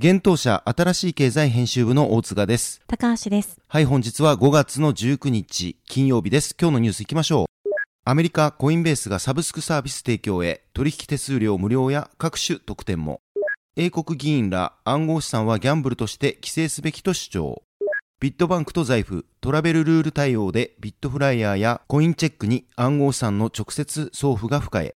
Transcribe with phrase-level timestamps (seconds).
[0.00, 2.80] 現当社新しい経済編集部の大塚です。
[2.86, 3.58] 高橋です。
[3.66, 6.54] はい、本日は5月の19日金曜日です。
[6.56, 7.68] 今日のニュース行きましょう。
[8.04, 13.18] アメリカコインベースがサブスクサービス提供へ取引手数料無料や各種特典も。
[13.74, 17.62] 英国議員ら暗号資産はギャンブルとして規制すべきと主張。
[18.20, 24.94] ビットバンクと財布、トラベルルール対応でビットフライヤーやコインチェックに暗号資産の直接送付が不可へ。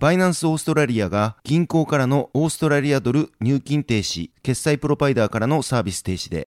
[0.00, 6.46] バイナンスオーストラリアが銀行からのオーストラリアドル入金停止、決済プロバイダーからのサービス停止で、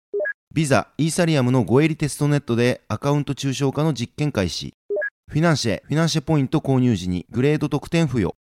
[0.55, 4.73] ビザ、イーサリアムのゴエリテストネットでアカウント抽象化の実験開始。
[5.29, 8.37] フィナンシェ、フィナンシェポイント購入時にグレード特典付与。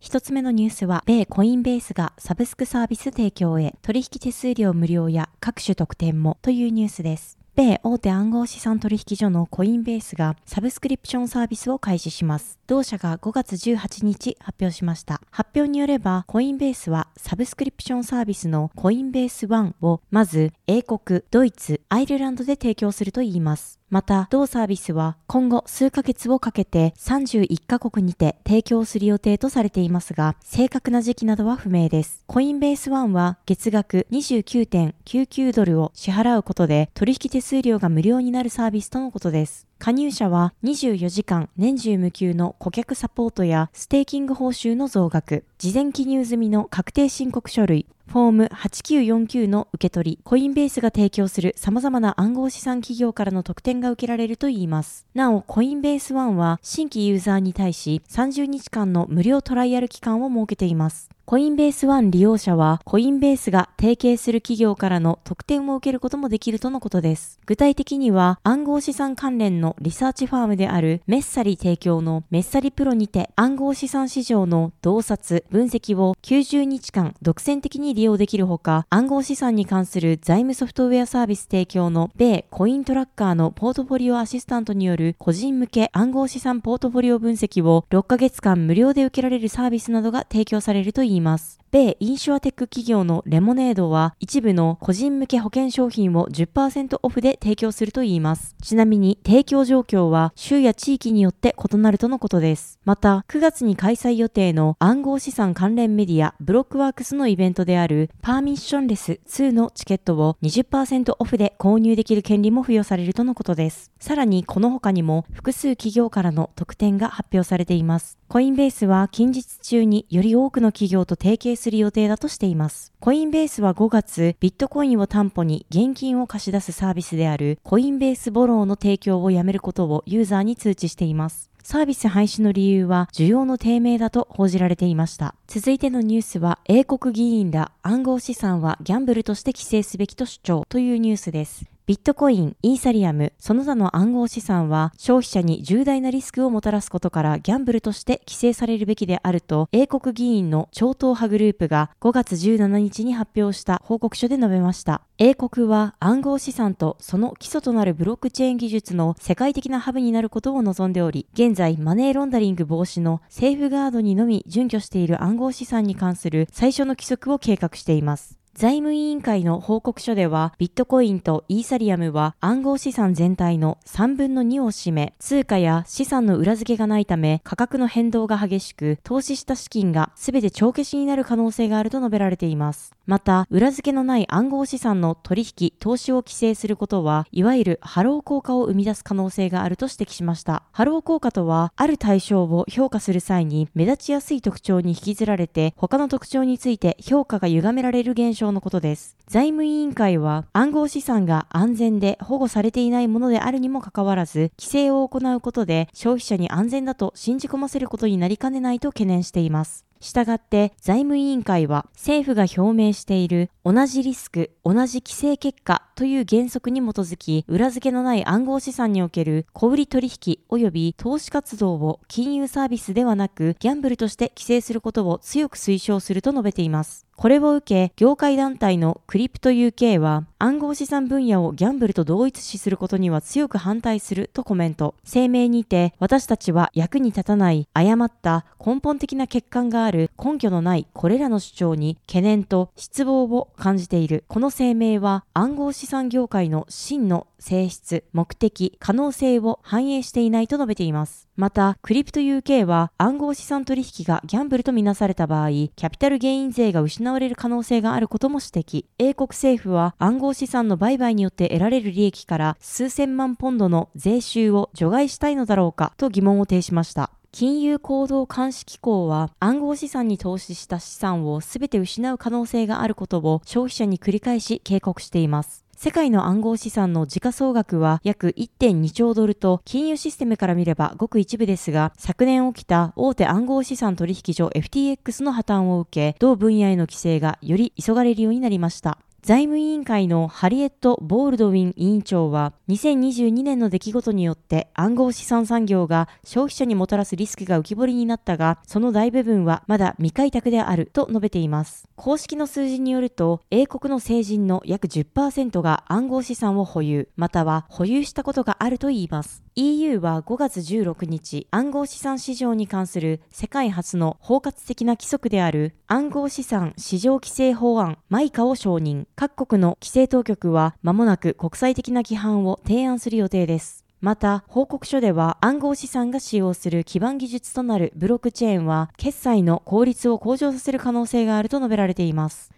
[0.00, 7.37] 一つ目のニュースは、米コインベースがサブスクサービス提供へ取引手数料無料や各種特典もというニュースです。
[7.58, 12.56] 米大手暗号資産取引所のコインベースがサブスクリプションサービスを開始します。
[12.68, 15.20] 同社が5月18日発表しました。
[15.32, 23.77] 発表によれば、コインベースはサブスクリプションサービスのコインベース1をまず英国、ドイツ、アイルランドで提供するといいます。
[23.90, 32.22] また、同サービスは今後数ヶ月をかけて31カ国にて提供する予定とされていますが、正確な時期などは不明です。
[32.26, 39.66] コインベース1は月額29.99ドルを支払うことで取引手数料が無料になるサービスとのことです。
[39.78, 55.06] 加入者は24時間年中無休の顧客サポートやステーキング報酬の増額、事前記入済みの確定申告書類、フォーム8949の受け取り、コインベースが提供する様々な暗号資産企業からの特典が受けられるといいます。
[55.12, 61.10] なお、コインベース1は新規ユーザーに対し30日間の無料トライアル期間を設けています。
[61.28, 67.38] コインベース1利用者は、コインベースが提携する企業からの特典を受けることもできるとのことです。
[67.44, 91.17] 具体的には、暗号資産関連のリサーチファームであるメッサリ提供のメッサリプロにて、暗号資産市場の洞察、分析を90日間独占的に利用できるほか、暗号資産に関する財務ソフトウェアサービス提供の米コイントラッカーのポートフォリオアシスタントによる個人向け暗号資産ポートフォリオ分析を6ヶ月間無料で受けられるサービスなどが提供されるといいます。
[91.18, 91.60] います。
[91.70, 98.56] 米インシュアテック企業のレモネードは一部の個人向け保険商品を10%オフで提供するといいます。
[98.62, 102.78] ちなみに提供状況は州や地域によって異なるとのことです。
[102.86, 113.92] また、9月に開催予定の暗号資産関連メディアブロックワークスのイベントであるパーミッションレス2のチケットを20%オフで購入できる権利も付与されるとのことです。
[114.00, 118.18] さらにこの他にも複数企業からの特典が発表されています。
[118.28, 122.94] コインベースは近日中により多くの企業と提携する予定だとしています。
[123.00, 131.50] コインベースは5月、ビットコインを担保に現金を貸し出すサービスであるコインベースボローの提供をやめることをユーザーに通知しています。
[131.62, 135.34] サービス廃止の理由は需要の低迷だと報じられていました。
[135.46, 141.66] 続いてのニュースは英国議員ら暗号資産はギャンブルとして規制すべきと主張というニュースです。
[141.88, 155.00] ビットコイン、イーサリアム、その他の暗号資産は消費者に重大なリスクをもたらすことからギャンブルとして規制されるべきであると英国議員の超党派グループが5月17日に発表した報告書で述べました。
[155.16, 168.37] 英国は暗号資産とその基礎となるブロックチェーン技術の世界的なハブになることを望んでおり、現在マネーロンダリング防止のセーフガードにのみ準拠している暗号資産に関する最初の規則を計画しています。
[168.58, 182.96] 財務委員会の報告書では、ビットコインとイーサリアムは暗号資産全体の3分の2を占め、通貨や資産の裏付けがないため、価格の変動が激しく、投資した資金が全て帳消しになる可能性があると述べられています。
[183.06, 190.64] また、裏付けのない暗号資産の取引、投資を規制することは、いわゆるハロー効果を生み出す可能性があると指摘しました。
[190.72, 199.17] ハロー効果とは、ある対象を評価する際に目立ちやすい特徴に引きずられて、他の特徴について評価が歪められる現象のことです。
[199.28, 209.84] 財務委員会は、暗号資産が安全で保護されていないものであるにもかかわらず、規制を行うことで消費者に安全だと信じ込ませることになりかねないと懸念しています。
[210.00, 227.06] したがって財務委員会は政府が表明している同じリスク、同じ規制結果という原則に基づき裏付けのない暗号資産における小売取引及び投資活動を金融サービスではなくギャンブルとして規制することを強く推奨すると述べています。
[227.16, 234.94] これを受け、業界団体のクリプト UK は、暗号資産分野をギャンブルと同一視することには強く反対するとコメント。
[235.04, 244.22] 声明にて、私たちは役に立たない、誤った根本的な欠陥がある根拠のないこれらの主張に懸念と失望を感じている。
[244.28, 251.28] この声明は暗号資産業界の真の性質、目的、可能性を反映していないと述べています。
[251.36, 258.84] また、クリプト UK は暗号資産取引がギャンブルとみなされた場合、キャピタルゲイン税が失われる可能性があることも指摘。
[258.98, 267.10] 英国政府は暗号資産の売買によって得られる利益から数千万ポンドの税収を除外したいのだろうかと疑問を呈しました。
[267.30, 275.64] 金融行動監視機構は暗号資産に投資した資産を全て失う可能性があることを消費者に繰り返し警告しています。
[275.80, 288.98] 世界の暗号資産の時価総額は約1.2兆ドルと金融システムから見ればごく一部ですが、昨年起きた大手暗号資産取引所 FTX の破綻を受け、同分野への規制がより急がれるようになりました。
[289.20, 301.88] 財務委員会のハリエット・ボールドウィン委員長は、2022年の出来事によって暗号資産産業が消費者にもたらすリスクが浮き彫りになったが、その大部分はまだ未開拓であると述べています。
[301.96, 309.42] 公式の数字によると、英国の成人の約10%が暗号資産を保有、または保有したことがあるといいます。
[309.60, 319.06] EU は5月16日、暗号資産市場に関する世界初の包括的な規則である暗号資産市場規制法案マイカを承認。
[319.16, 323.84] 各国の規制当局は間もなく国際的な規範を提案する予定です。
[324.00, 332.52] また、報告書では暗号資産が使用する基盤技術となるブロックチェーンは、決済の効率を向上させる可能性があると述べられています。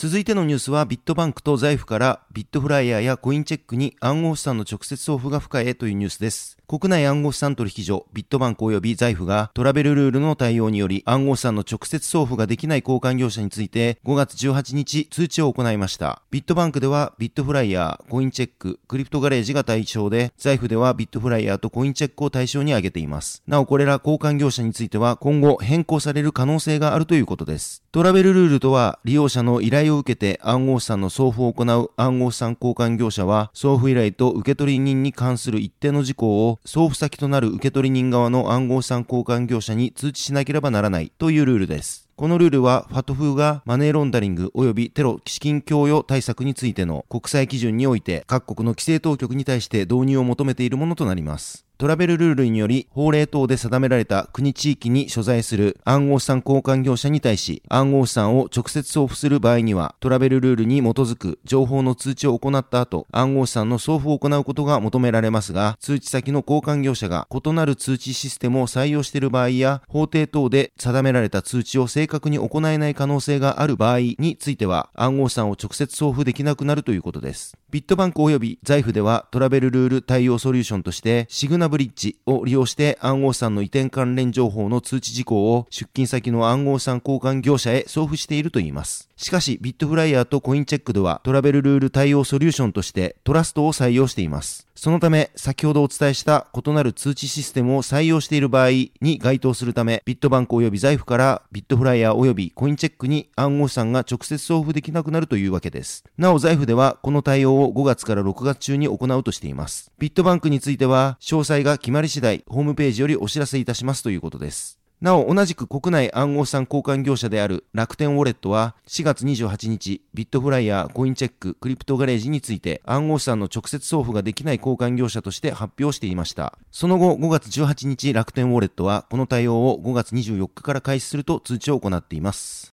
[0.00, 6.56] 続いてのニュースはビットバンクと財布からビットフライヤーやコインチェックに暗号資産の直接送付が不可へというニュースです。
[6.68, 16.22] 国内暗号資産取引所ビットバンク及び財布がトラベルルールの対応により暗号資産の直接送付ができない交換業者について5月18日通知を行いました。
[16.30, 23.42] ビットバンクではビットフライヤー、コインチェック、クリプトガレージが対象で財布ではビットフライヤーとコインチェックを対象に挙げています。
[23.48, 27.82] なおこれら交換業者については今後変更される可能性があるということです。
[27.90, 42.08] トラベルルールとは利用者の依頼を受けて暗号資産の送付を行う暗号資産交換業者は送付依頼と受取人に関する一定の事項を送付先となる受取人側の暗号資産交換業者に通知しなければならないというルールです。
[42.18, 51.67] このルールは、ファトフーがマネーロンダリング及びテロ資金供与対策についての国際基準において各国の規制当局に対して導入を求めているものとなります。
[51.78, 77.56] トラベルルールにより法令等で定められた国地域に所在する暗号資産交換業者に対し暗号資産を直接送付する場合にはトラベルルールに基づく情報の通知を行った後暗号資産の送付を行うことが求められますが通知先の交換業者が異なる通知システムを採用している場合や法定等で定められた通知を正確に行えない可能性がある場合については暗号資産を直接送付できなくなるということです。
[77.70, 89.10] ビットバンク及び財布ではトラベルルール対応ソリューションとしてシグナブリッジを利用して暗号資産の移転関連情報の通知事項を出勤先の暗号資産交換業者へ送付しているといいます。
[89.16, 94.67] しかし、ビットフライヤーとコインチェックではトラベルルール対応ソリューションとしてトラストを採用しています。
[94.80, 98.70] そのため、先ほどお伝えした異なる通知システムを採用している場合
[99.00, 106.04] に該当するため、ビットバンク及び財布からビットフライヤー及びコインチェックに暗号資産が直接送付できなくなるというわけです。
[106.16, 109.90] なお財布ではこの対応を5月から6月中に行うとしています。
[109.98, 114.77] ビットバンクについては詳細が決まり次第ホームページよりお知らせいたしますということです。
[115.00, 126.58] なお、同じく国内暗号資産交換業者である楽天ウォレットは、4月28日、ビットフライヤー、コインチェック、クリプトガレージについて、暗号資産の直接送付ができない交換業者として発表していました。
[126.72, 132.74] その後、5月18日、楽天ウォレットは、この対応を5月24日から開始すると通知を行っています。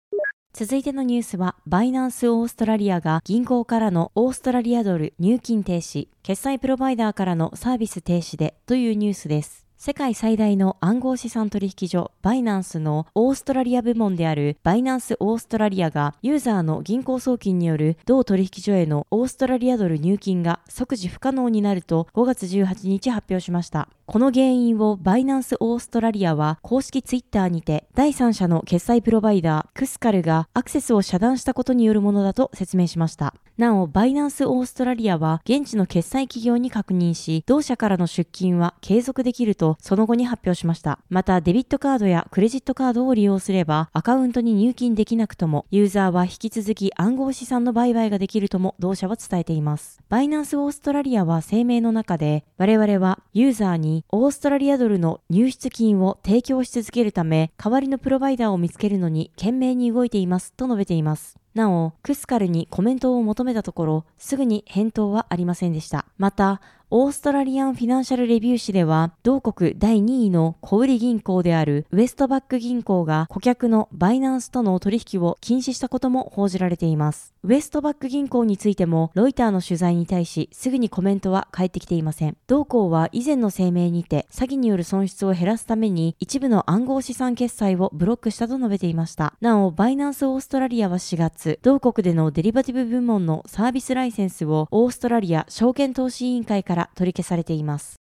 [0.54, 9.63] 続いてのニュースは、バイナンスオーストラリアが銀行からのオーストラリアドル入金停止、決済プロバイダーからのサービス停止でというニュースです。
[9.86, 23.90] 世界最大の暗号資産取引所バイナンスのオーストラリア部門であるバイナンスオーストラリアがユーザーの銀行送金による同取引所へのオーストラリアドル入金が即時不可能になると5月18日発表しました。
[24.06, 33.34] この原因をバイナンスオーストラリアは公式ツイッターにて第三者の決済プロバイダークスカルがアクセスを遮断したことによるものだと説明しました。
[33.56, 40.98] なお、バイナンスオーストラリアは現地の決済企業に確認し、同社からの出金は継続できるとその後に発表しました。
[41.10, 50.00] また、デビットカードやクレジットカードを利用すればアカウントに入金できなくとも、ユーザーは引き続き暗号資産の売買ができるとも同社は伝えています。
[50.10, 61.38] バイナンスオーストラリアは声明の中で、我々はユーザーにオーストラリアドルの入出金を提供し続けるため、代わりのプロバイダーを見つけるのに懸命に動いていますと述べています。
[61.54, 66.06] なお、クスカルにコメントを求めたところ、すぐに返答はありませんでした。
[66.18, 66.62] また、
[66.96, 77.34] オーストラリアンフィナンシャルレビュー誌では、同国第2位の小売銀行であるウエストバック銀行が顧客のバイナンスとの取引を禁止したことも報じられています。
[77.42, 82.38] ウエストバック銀行についても、ロイターの取材に対し、すぐにコメントは返ってきていません。
[82.46, 89.34] 同行は以前の声明にて、詐欺による損失を減らすために、一部の暗号資産決済をブロックしたと述べていました。
[89.42, 97.96] なお、バイナンスオーストラリアは4月、同国でのデリバティブ部門のサービスライセンスをオーストラリア証券投資委員会から取り消されています。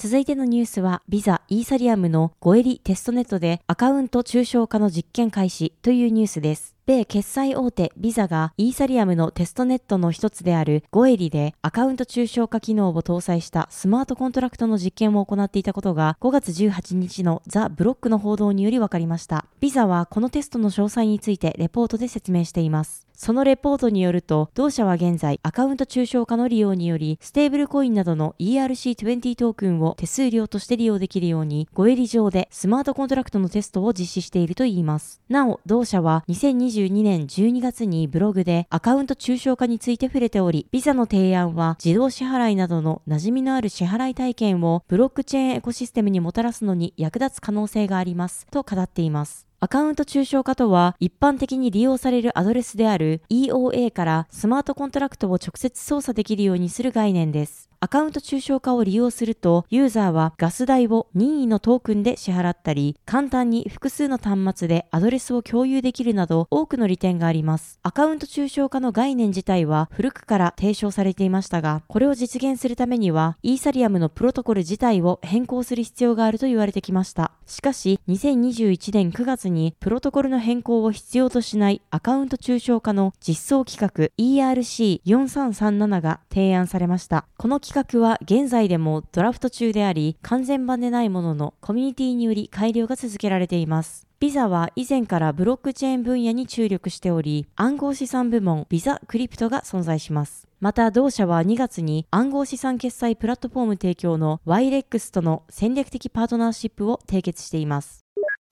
[0.00, 6.76] 続いてのニュースは、ビザ、イーサリアムのゴエリテストネットでアカウント抽象化の実験開始というニュースです。
[6.86, 19.46] 米決済大手ビザがイーサリアムのテストネットの一つであるゴエリでアカウント抽象化機能を搭載したスマートコントラクトの実験を行っていたことが5月18日のザ・ブロックの報道により分かりました。
[19.58, 23.07] ビザはこのテストの詳細についてレポートで説明しています。
[23.20, 35.20] そのレポートによると、同社は現在、アカウント抽象化の利用により、ステーブルコインなどの ERC20 トークンを手数料として利用できるように、ゴエリ上でスマートコントラクトのテストを実施しているといいます。
[35.28, 49.47] なお、同社は2022年12月にブログでアカウント抽象化について触れており、ビザの提案は自動支払いなどの馴染みのある支払い体験をブロックチェーンエコシステムにもたらすのに役立つ可能性があります、と語っています。
[49.60, 57.68] アカウント抽象化とは、一般的に利用されるアドレスである EOA からスマートコントラクトを直接操作できるようにする概念です。
[57.80, 67.78] アカウント抽象化を利用すると、ユーザーはガス代を任意のトークンで支払ったり、簡単に複数の端末でアドレスを共有できるなど多くの利点があります。
[67.84, 77.30] アカウント抽象化の概念自体は古くから提唱されていましたが、これを実現するためには、イーサリアムのプロトコル自体を変更する必要があると言われてきました。
[77.46, 87.26] しかし、2021年9月にプロトコルの変更を必要としないアカウント抽象化の実装規格 ERC4337 が提案されました。
[87.36, 94.06] この企画は現在でもドラフト中であり、完全版でないものの、コミュニティにより改良が続けられています。
[94.20, 100.48] ビザは以前からブロックチェーン分野に注力しており、暗号資産部門ビザクリプトが存在します。
[100.60, 108.07] また同社は2月に暗号資産決済プラットフォーム提供の YREX との戦略的パートナーシップを締結しています。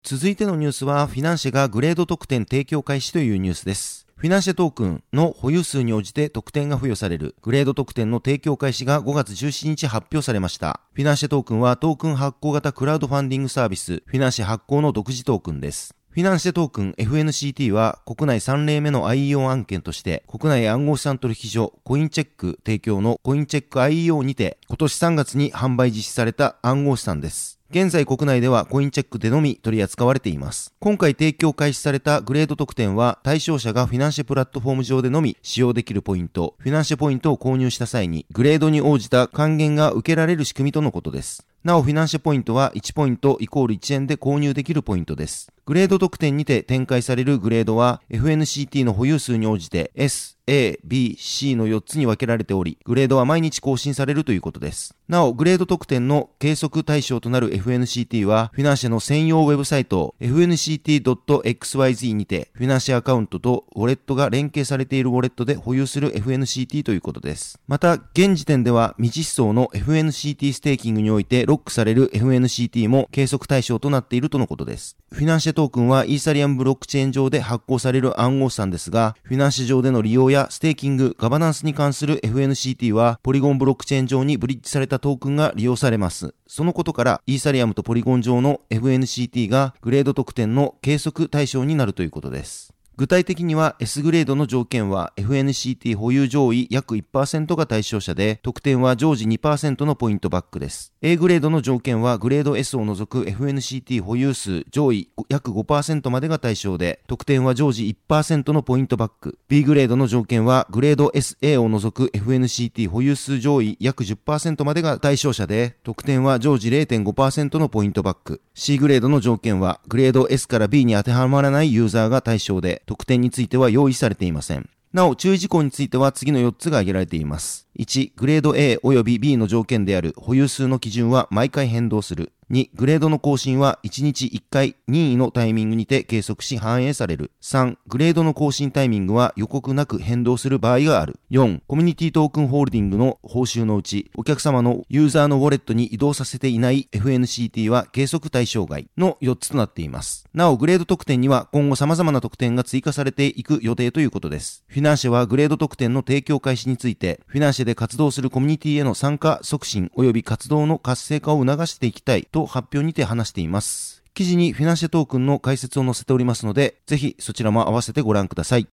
[0.08, 4.06] 続いてのニュースは、フィナンシェがグレード特典提供開始というニュースです。
[4.14, 10.78] フィナンシェトークンの保有数に応じて特典が付与されるグレード特典の提供開始が5月17日発表されました。
[10.92, 15.96] フィナンシェトークンはトークン発行型クラウドファンディングサービスフィナンシェ発行の独自トークンです。
[16.10, 27.55] フィナンシェトークン FNCT は国内3例目の IEO 案件として国内暗号資産取引所コインチェック提供のコインチェック IEO にて今年3月に販売実施された暗号資産です。
[27.68, 30.72] 現在国内ではコインチェックでのみ取り扱われています。
[30.78, 41.44] 今回提供開始されたグレード特典は対象者がフィナンシェプラットフォーム上でのみ使用できるポイント、フィナンシェポイントを購入した際にグレードに応じた還元が受けられる仕組みとのことです。
[41.64, 45.50] なお、フィナンシェポイントは1ポイントイコール1円で購入できるポイントです。
[45.64, 54.95] グレード特典にて展開されるグレードは FNCT の保有数に応じて S、A、B、C の4つに分けられており、グレードは毎日更新されるということです。
[55.08, 67.60] なお、グレード特典の計測対象となる FNCT は、フィナンシェの専用ウェブサイト fnct.xyz にて、フィナンシェアカウントとウォレットが連携されているウォレットで保有する FNCT ということです。
[67.68, 74.96] また、現時点では未実装の FNCT ステーキングにおいてロックされる FNCT も計測対象となっているとのことです。
[75.12, 86.34] フィナンシェトークンはイーサリアムブロックチェーン上で発行される暗号資産ですが、フィナンシェ上での利用やステーキング、ガバナンスに関する FNCT は、ポリゴンブロックチェーン上にブリッジされたトークンが利用されます。
[86.46, 92.75] そのことから、イーサリアムとポリゴン上の FNCT がグレード特典の計測対象になるということです。
[92.96, 100.94] 具体的には S グレードの条件は FNCT 保有上位約1%が対象者で、得点は常時2%のポイントバックです。
[101.02, 109.38] A グレードの条件はグレード S を除く FNCT 保有数上位約5%までが対象で、得点は常時1%のポイントバック。
[109.46, 118.40] B グレードの条件はグレード SA を除く FNCT 保有数上位約10%までが対象者で、得点は常時0.5%のポイントバック。
[118.54, 124.68] C グレードの条件はグレード S から B に当てはまらないユーザーが対象で、得点については用意されていません。
[124.92, 127.68] なお、注意事項については次の4つが挙げられています。
[127.78, 132.32] 1、グレード A 及び B の条件である保有数の基準は毎回変動する。
[132.48, 137.32] 2、グレードの更新は1日1回任意のタイミングにて計測し反映される。
[137.42, 141.18] 3、グレードの更新タイミングは予告なく変動する場合がある。
[141.32, 150.28] 4、コミュニティトークンホールディングの報酬のうち、お客様のユーザーのウォレットに移動させていない FNCT は計測対象外の4つとなっています。
[150.32, 154.62] なお、グレード特典には今後様々な特典が追加されていく予定ということです。
[154.68, 164.02] フィナンシェはグレード特典の提供開始について、フィナンシェで活動するコミュニティへの参加促進及び活動の活性化を促していきたいと発表にて話しています。
[164.12, 168.68] 記事にフィナンシェトークンの解説を載せておりますので、ぜひそちらも合わせてご覧ください。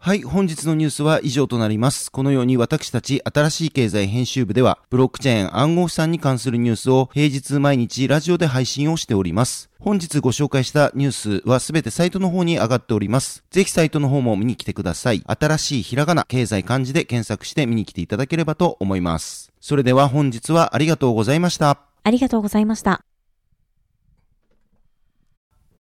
[0.00, 2.12] はい、本日のニュースは以上となります。
[2.12, 9.70] このように私たち新しい経済編集部では、ブロックチェーン暗号資産に関するニュースを平日毎日ラジオで配信をしております。
[9.80, 13.42] 本日ご紹介したニュースはすべてサイトの方に上がっております。
[13.50, 15.24] ぜひサイトの方も見に来てください。
[15.26, 19.50] 新しいひらがな、経済漢字で検索して見に来ていただければと思います。
[19.60, 21.87] それでは本日はありがとうございました。
[22.02, 23.07] ありがとうございました。